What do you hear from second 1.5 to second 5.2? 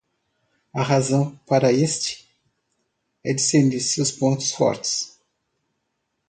este? é discernir seus pontos fortes.